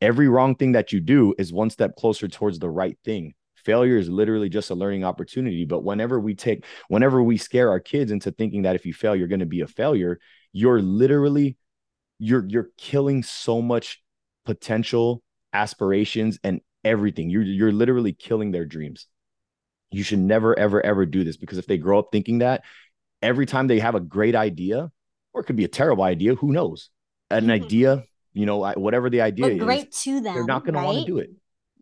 [0.00, 3.34] Every wrong thing that you do is one step closer towards the right thing
[3.66, 7.80] failure is literally just a learning opportunity but whenever we take whenever we scare our
[7.80, 10.20] kids into thinking that if you fail you're going to be a failure
[10.52, 11.56] you're literally
[12.20, 14.00] you're you're killing so much
[14.44, 15.20] potential
[15.52, 19.08] aspirations and everything you're you're literally killing their dreams
[19.90, 22.62] you should never ever ever do this because if they grow up thinking that
[23.20, 24.92] every time they have a great idea
[25.34, 26.90] or it could be a terrible idea who knows
[27.30, 27.50] an mm-hmm.
[27.50, 30.82] idea you know whatever the idea but great is, to them they're not going right?
[30.82, 31.30] to want to do it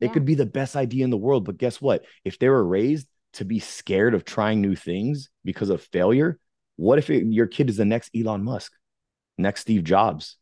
[0.04, 0.12] It yeah.
[0.12, 2.04] could be the best idea in the world, but guess what?
[2.26, 6.38] If they were raised to be scared of trying new things because of failure,
[6.76, 8.70] what if it, your kid is the next Elon Musk,
[9.38, 10.36] next Steve Jobs,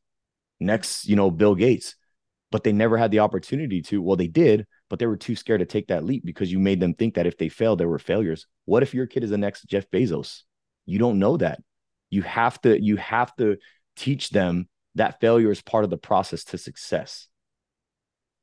[0.58, 1.94] next, you know, Bill Gates?
[2.50, 4.02] But they never had the opportunity to.
[4.02, 6.80] Well, they did, but they were too scared to take that leap because you made
[6.80, 8.46] them think that if they failed, there were failures.
[8.64, 10.42] What if your kid is the next Jeff Bezos?
[10.84, 11.62] You don't know that.
[12.10, 13.58] You have to, you have to
[13.94, 17.28] teach them that failure is part of the process to success.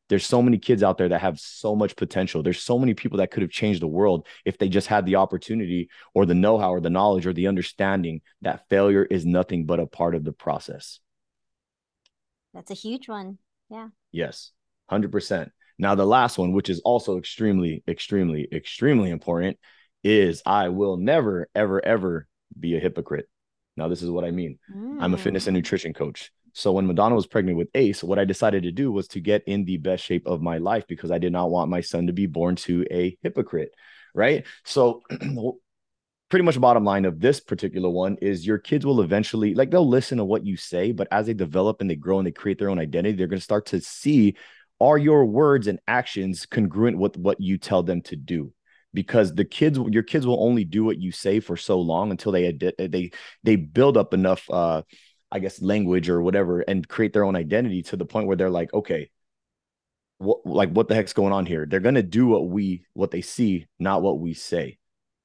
[0.09, 2.43] There's so many kids out there that have so much potential.
[2.43, 5.15] There's so many people that could have changed the world if they just had the
[5.15, 9.65] opportunity or the know how or the knowledge or the understanding that failure is nothing
[9.65, 10.99] but a part of the process.
[12.53, 13.37] That's a huge one.
[13.69, 13.89] Yeah.
[14.11, 14.51] Yes,
[14.91, 15.51] 100%.
[15.77, 19.57] Now, the last one, which is also extremely, extremely, extremely important,
[20.03, 22.27] is I will never, ever, ever
[22.59, 23.29] be a hypocrite.
[23.77, 24.59] Now, this is what I mean.
[24.75, 24.97] Mm.
[24.99, 25.59] I'm a fitness and mm.
[25.59, 26.31] nutrition coach.
[26.53, 29.43] So when Madonna was pregnant with Ace, what I decided to do was to get
[29.45, 32.13] in the best shape of my life because I did not want my son to
[32.13, 33.71] be born to a hypocrite.
[34.13, 34.45] Right.
[34.65, 35.01] So
[36.29, 39.87] pretty much bottom line of this particular one is your kids will eventually like they'll
[39.87, 42.59] listen to what you say, but as they develop and they grow and they create
[42.59, 44.35] their own identity, they're going to start to see
[44.81, 48.53] are your words and actions congruent with what you tell them to do
[48.93, 52.31] because the kids your kids will only do what you say for so long until
[52.31, 53.11] they they
[53.43, 54.81] they build up enough uh
[55.31, 58.49] i guess language or whatever and create their own identity to the point where they're
[58.49, 59.09] like okay
[60.17, 63.11] what like what the heck's going on here they're going to do what we what
[63.11, 64.77] they see not what we say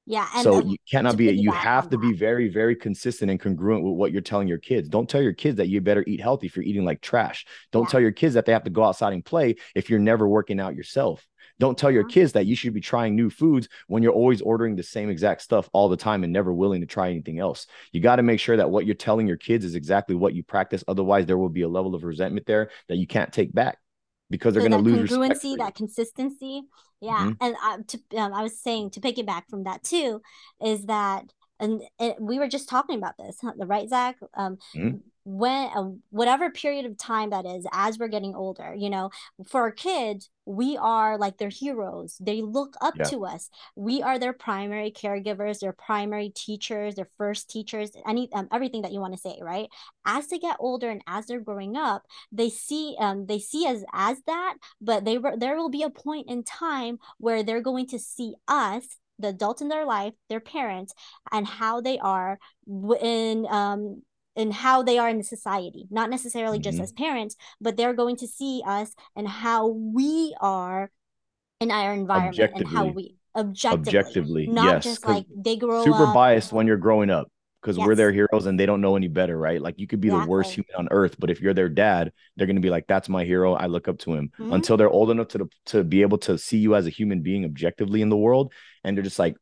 [0.07, 0.27] yeah.
[0.41, 4.11] so you cannot be, you have to be very, very consistent and congruent with what
[4.11, 4.87] you're telling your kids.
[4.87, 7.45] Don't tell your kids that you better eat healthy if you're eating like trash.
[7.71, 7.89] Don't yeah.
[7.89, 10.59] tell your kids that they have to go outside and play if you're never working
[10.59, 11.25] out yourself.
[11.59, 12.11] Don't tell your uh-huh.
[12.11, 15.41] kids that you should be trying new foods when you're always ordering the same exact
[15.41, 17.67] stuff all the time and never willing to try anything else.
[17.91, 20.43] You got to make sure that what you're telling your kids is exactly what you
[20.43, 20.83] practice.
[20.87, 23.77] Otherwise, there will be a level of resentment there that you can't take back
[24.29, 26.63] because they're so going to lose congruency, that consistency.
[27.01, 27.43] Yeah, mm-hmm.
[27.43, 30.21] and uh, to, um, I was saying to piggyback from that too
[30.63, 31.25] is that,
[31.59, 34.17] and it, we were just talking about this, the right, Zach.
[34.33, 38.89] Um, mm-hmm when uh, whatever period of time that is as we're getting older you
[38.89, 39.09] know
[39.47, 42.17] for our kids we are like their heroes.
[42.19, 43.05] They look up yeah.
[43.05, 43.49] to us.
[43.75, 48.91] We are their primary caregivers their primary teachers their first teachers any um, everything that
[48.91, 49.69] you want to say right?
[50.05, 53.83] As they get older and as they're growing up they see um they see us
[53.93, 57.87] as that but they were there will be a point in time where they're going
[57.87, 60.93] to see us the adult in their life, their parents,
[61.31, 62.37] and how they are
[63.01, 64.01] in um,
[64.35, 66.63] and how they are in the society, not necessarily mm-hmm.
[66.63, 70.91] just as parents, but they're going to see us and how we are
[71.59, 74.83] in our environment and how we objectively, objectively not yes.
[74.83, 76.13] just like they grow super up.
[76.13, 77.27] biased when you're growing up
[77.65, 77.87] because yes.
[77.87, 79.59] we're their heroes and they don't know any better, right?
[79.59, 80.25] Like you could be exactly.
[80.25, 83.09] the worst human on earth, but if you're their dad, they're gonna be like, "That's
[83.09, 83.53] my hero.
[83.53, 84.53] I look up to him." Mm-hmm.
[84.53, 87.43] Until they're old enough to to be able to see you as a human being
[87.43, 89.35] objectively in the world, and they're just like,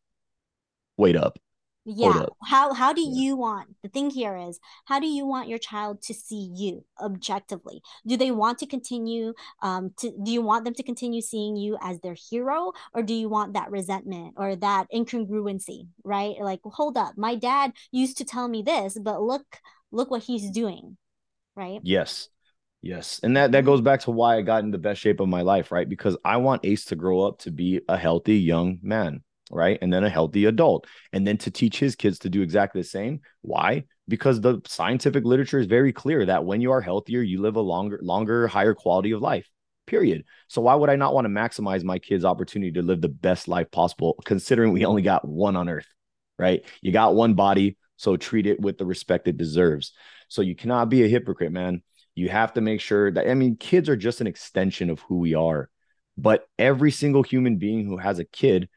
[0.95, 1.37] "Wait up,
[1.85, 2.25] yeah.
[2.45, 6.01] How how do you want the thing here is how do you want your child
[6.03, 7.81] to see you objectively?
[8.07, 11.77] Do they want to continue um to do you want them to continue seeing you
[11.81, 16.35] as their hero or do you want that resentment or that incongruency right?
[16.39, 19.59] Like hold up my dad used to tell me this but look
[19.91, 20.97] look what he's doing
[21.55, 21.79] right?
[21.83, 22.29] Yes.
[22.81, 23.19] Yes.
[23.23, 25.41] And that that goes back to why I got in the best shape of my
[25.41, 25.87] life, right?
[25.87, 29.77] Because I want Ace to grow up to be a healthy young man right?
[29.81, 30.87] And then a healthy adult.
[31.11, 33.21] And then to teach his kids to do exactly the same.
[33.41, 33.85] Why?
[34.07, 37.61] Because the scientific literature is very clear that when you are healthier, you live a
[37.61, 39.49] longer, longer, higher quality of life.
[39.85, 40.23] Period.
[40.47, 43.47] So why would I not want to maximize my kids' opportunity to live the best
[43.47, 45.87] life possible, considering we only got one on earth,
[46.39, 46.63] right?
[46.81, 49.91] You got one body, so treat it with the respect it deserves.
[50.29, 51.83] So you cannot be a hypocrite, man.
[52.15, 55.17] You have to make sure that I mean, kids are just an extension of who
[55.17, 55.69] we are.
[56.17, 58.69] But every single human being who has a kid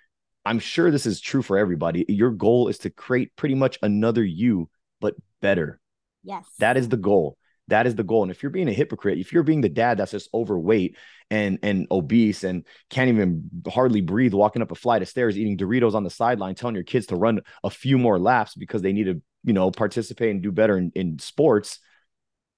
[0.47, 2.05] I'm sure this is true for everybody.
[2.09, 5.81] Your goal is to create pretty much another you, but better.
[6.23, 6.47] Yes.
[6.61, 7.37] That is the goal.
[7.67, 8.23] That is the goal.
[8.23, 10.97] And if you're being a hypocrite, if you're being the dad that's just overweight
[11.33, 15.59] and and obese and can't even hardly breathe, walking up a flight of stairs, eating
[15.59, 18.93] Doritos on the sideline, telling your kids to run a few more laps because they
[18.93, 21.81] need to, you know, participate and do better in, in sports.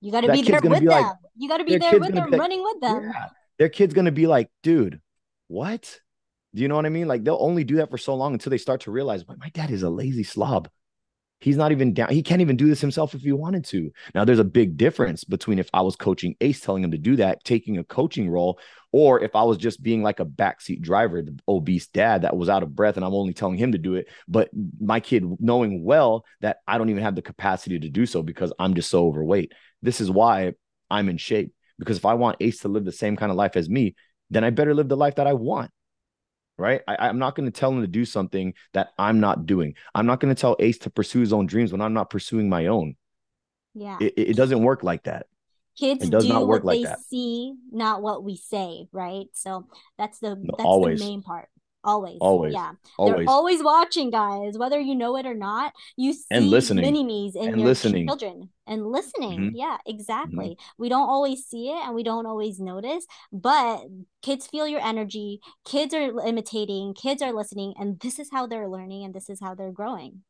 [0.02, 0.84] You got to be there with them.
[0.84, 1.06] Like,
[1.38, 3.10] you got to be there with them, like, running with them.
[3.14, 3.26] Yeah,
[3.58, 5.00] their kid's gonna be like, dude,
[5.46, 6.00] what?
[6.54, 7.08] Do you know what I mean?
[7.08, 9.48] Like they'll only do that for so long until they start to realize, but my
[9.50, 10.68] dad is a lazy slob.
[11.40, 12.08] He's not even down.
[12.10, 13.92] He can't even do this himself if he wanted to.
[14.12, 17.14] Now, there's a big difference between if I was coaching Ace, telling him to do
[17.16, 18.58] that, taking a coaching role,
[18.90, 22.48] or if I was just being like a backseat driver, the obese dad that was
[22.48, 24.08] out of breath, and I'm only telling him to do it.
[24.26, 28.22] But my kid knowing well that I don't even have the capacity to do so
[28.24, 29.52] because I'm just so overweight.
[29.80, 30.54] This is why
[30.90, 31.52] I'm in shape.
[31.78, 33.94] Because if I want Ace to live the same kind of life as me,
[34.30, 35.70] then I better live the life that I want.
[36.58, 36.82] Right.
[36.88, 39.74] I, am not going to tell him to do something that I'm not doing.
[39.94, 42.48] I'm not going to tell Ace to pursue his own dreams when I'm not pursuing
[42.48, 42.96] my own.
[43.74, 43.96] Yeah.
[44.00, 45.26] It, it doesn't work like that.
[45.78, 47.00] Kids it does do not work what like they that.
[47.00, 49.26] see, not what we say, right?
[49.32, 50.98] So that's the no, that's always.
[50.98, 51.48] the main part.
[51.88, 52.18] Always.
[52.20, 52.52] Always.
[52.52, 52.72] Yeah.
[52.98, 53.16] Always.
[53.16, 55.72] They're always watching, guys, whether you know it or not.
[55.96, 56.84] You see and listening.
[56.84, 58.06] mini-me's in and your listening.
[58.06, 59.40] children and listening.
[59.40, 59.56] Mm-hmm.
[59.56, 60.50] Yeah, exactly.
[60.50, 60.82] Mm-hmm.
[60.82, 63.80] We don't always see it and we don't always notice, but
[64.20, 65.40] kids feel your energy.
[65.64, 69.40] Kids are imitating, kids are listening, and this is how they're learning and this is
[69.40, 70.22] how they're growing.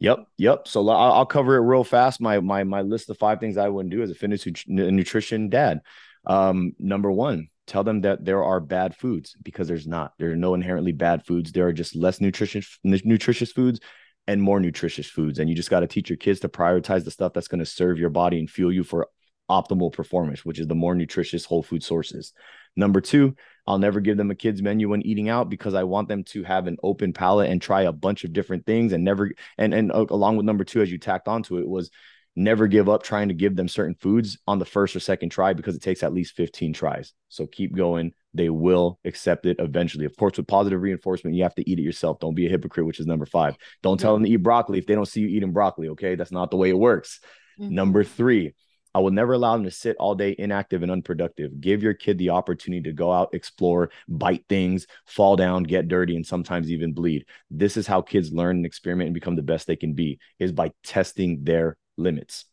[0.00, 0.66] Yep, yep.
[0.66, 2.20] So I'll cover it real fast.
[2.20, 5.80] My my my list of five things I wouldn't do as a fitness nutrition dad.
[6.26, 10.12] Um, number one, tell them that there are bad foods because there's not.
[10.18, 11.52] There are no inherently bad foods.
[11.52, 13.80] There are just less nutritious nutritious foods
[14.26, 15.38] and more nutritious foods.
[15.38, 17.66] And you just got to teach your kids to prioritize the stuff that's going to
[17.66, 19.08] serve your body and fuel you for
[19.50, 22.32] optimal performance, which is the more nutritious whole food sources.
[22.76, 26.08] Number two, I'll never give them a kids menu when eating out because I want
[26.08, 29.32] them to have an open palate and try a bunch of different things and never
[29.58, 31.90] and and uh, along with number two, as you tacked onto it, was
[32.34, 35.52] never give up trying to give them certain foods on the first or second try
[35.52, 37.12] because it takes at least 15 tries.
[37.28, 38.12] So keep going.
[38.34, 40.06] They will accept it eventually.
[40.06, 42.20] Of course, with positive reinforcement, you have to eat it yourself.
[42.20, 43.56] Don't be a hypocrite, which is number five.
[43.82, 45.88] Don't tell them to eat broccoli if they don't see you eating broccoli.
[45.90, 46.14] Okay.
[46.14, 47.20] That's not the way it works.
[47.60, 47.74] Mm-hmm.
[47.74, 48.54] Number three,
[48.94, 51.60] I will never allow them to sit all day inactive and unproductive.
[51.60, 56.14] Give your kid the opportunity to go out, explore, bite things, fall down, get dirty,
[56.14, 57.24] and sometimes even bleed.
[57.50, 60.52] This is how kids learn and experiment and become the best they can be is
[60.52, 62.46] by testing their limits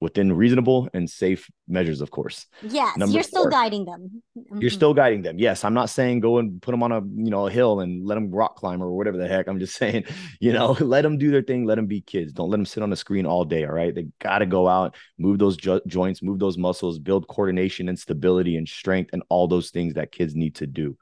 [0.00, 2.46] within reasonable and safe measures, of course.
[2.62, 4.22] Yes, Number you're four, still guiding them.
[4.36, 4.60] Mm-hmm.
[4.60, 5.38] You're still guiding them.
[5.38, 8.04] Yes, I'm not saying go and put them on a you know a hill and
[8.04, 9.48] let them rock climb or whatever the heck.
[9.48, 10.04] I'm just saying,
[10.40, 11.64] you know, let them do their thing.
[11.64, 12.32] Let them be kids.
[12.32, 13.64] Don't let them sit on the screen all day.
[13.64, 17.26] All right, they got to go out, move those jo- joints, move those muscles, build
[17.28, 20.96] coordination and stability and strength and all those things that kids need to do.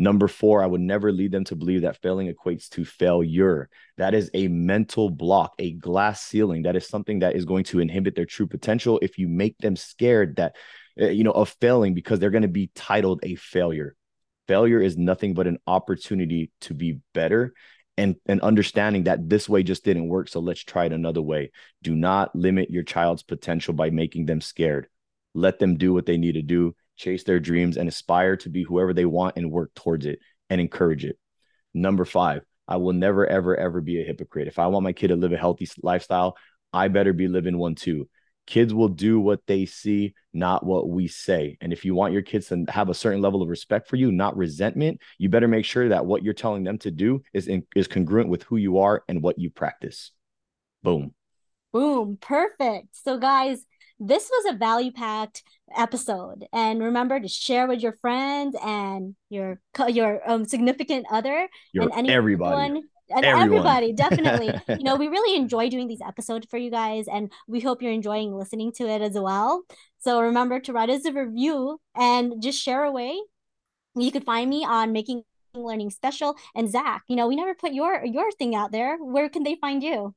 [0.00, 3.68] Number four, I would never lead them to believe that failing equates to failure.
[3.98, 6.62] That is a mental block, a glass ceiling.
[6.62, 9.76] That is something that is going to inhibit their true potential if you make them
[9.76, 10.56] scared that,
[10.98, 13.94] uh, you know, of failing because they're going to be titled a failure.
[14.48, 17.52] Failure is nothing but an opportunity to be better
[17.98, 20.30] and, and understanding that this way just didn't work.
[20.30, 21.50] So let's try it another way.
[21.82, 24.88] Do not limit your child's potential by making them scared.
[25.34, 28.62] Let them do what they need to do chase their dreams, and aspire to be
[28.62, 31.18] whoever they want and work towards it and encourage it.
[31.72, 34.48] Number five, I will never, ever, ever be a hypocrite.
[34.48, 36.36] If I want my kid to live a healthy lifestyle,
[36.72, 38.08] I better be living one too.
[38.46, 41.56] Kids will do what they see, not what we say.
[41.60, 44.10] And if you want your kids to have a certain level of respect for you,
[44.10, 47.64] not resentment, you better make sure that what you're telling them to do is in,
[47.76, 50.10] is congruent with who you are and what you practice.
[50.82, 51.14] Boom.
[51.72, 52.18] Boom.
[52.20, 52.88] Perfect.
[53.04, 53.64] So, guys,
[54.00, 55.42] this was a value packed
[55.76, 56.46] episode.
[56.52, 61.92] And remember to share with your friends and your your um, significant other your and
[61.92, 62.82] anyone everybody.
[63.10, 63.42] and Everyone.
[63.42, 64.52] everybody definitely.
[64.68, 67.92] You know we really enjoy doing these episodes for you guys and we hope you're
[67.92, 69.62] enjoying listening to it as well.
[69.98, 73.20] So remember to write us a review and just share away.
[73.96, 77.02] You could find me on making learning special and zach.
[77.06, 78.96] You know we never put your your thing out there.
[78.96, 80.14] Where can they find you?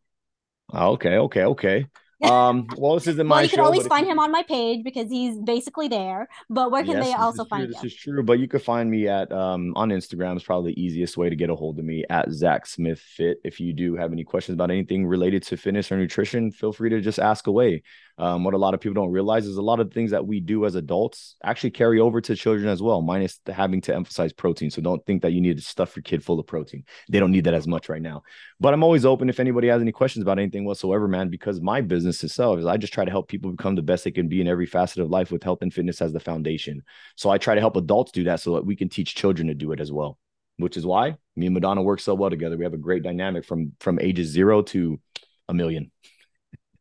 [0.73, 1.87] Okay okay okay
[2.31, 3.35] um, well, this isn't my.
[3.35, 6.27] well, you can always find him on my page because he's basically there.
[6.49, 7.73] But where can yes, they also find you?
[7.73, 10.37] This is true, but you can find me at um on Instagram.
[10.37, 13.39] Is probably the easiest way to get a hold of me at Zach Smith Fit.
[13.43, 16.89] If you do have any questions about anything related to fitness or nutrition, feel free
[16.89, 17.83] to just ask away.
[18.17, 20.39] Um, what a lot of people don't realize is a lot of things that we
[20.39, 24.31] do as adults actually carry over to children as well, minus the having to emphasize
[24.31, 24.69] protein.
[24.69, 26.83] So don't think that you need to stuff your kid full of protein.
[27.09, 28.21] They don't need that as much right now.
[28.59, 31.81] But I'm always open if anybody has any questions about anything whatsoever, man, because my
[31.81, 34.41] business itself is I just try to help people become the best they can be
[34.41, 36.83] in every facet of life with health and fitness as the foundation.
[37.15, 39.55] So I try to help adults do that so that we can teach children to
[39.55, 40.19] do it as well,
[40.57, 42.57] which is why me and Madonna work so well together.
[42.57, 44.99] We have a great dynamic from from ages zero to
[45.49, 45.91] a million.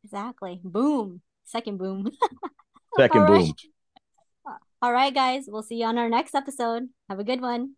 [0.05, 0.61] Exactly.
[0.63, 1.21] Boom.
[1.45, 2.11] Second boom.
[2.97, 3.37] Second All boom.
[3.37, 4.57] Right.
[4.83, 5.45] All right, guys.
[5.47, 6.89] We'll see you on our next episode.
[7.09, 7.77] Have a good one.